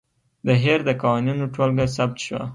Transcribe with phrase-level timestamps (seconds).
[0.47, 2.41] د هیر د قوانینو ټولګه ثبت شوه.